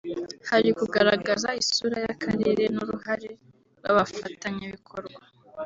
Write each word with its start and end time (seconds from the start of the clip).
hari 0.49 0.69
kugaragaza 0.79 1.49
isura 1.61 1.97
y’akarere 2.05 2.63
n’uruhare 2.75 3.29
rw’abafatanyabikorwa 3.77 5.21